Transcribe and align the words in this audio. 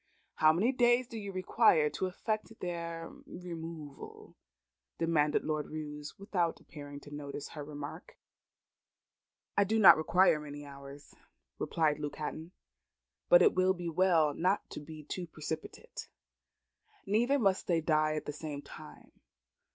"How 0.37 0.51
many 0.51 0.71
days 0.71 1.05
do 1.07 1.15
you 1.19 1.31
require 1.31 1.87
to 1.91 2.07
effect 2.07 2.53
their 2.59 3.11
removal?" 3.27 4.35
demanded 4.97 5.43
Lord 5.43 5.67
Roos, 5.67 6.17
without 6.17 6.59
appearing 6.59 6.99
to 7.01 7.13
notice 7.13 7.49
her 7.49 7.63
remark. 7.63 8.17
"I 9.55 9.63
do 9.63 9.77
not 9.77 9.97
require 9.97 10.39
many 10.39 10.65
hours," 10.65 11.13
replied 11.59 11.99
Luke 11.99 12.15
Hatton; 12.15 12.51
"but 13.29 13.43
it 13.43 13.53
will 13.53 13.75
be 13.75 13.89
well 13.89 14.33
not 14.33 14.67
to 14.71 14.79
be 14.79 15.03
too 15.03 15.27
precipitate. 15.27 16.07
Neither 17.05 17.37
must 17.37 17.67
they 17.67 17.79
die 17.79 18.15
at 18.15 18.25
the 18.25 18.33
same 18.33 18.63
time. 18.63 19.11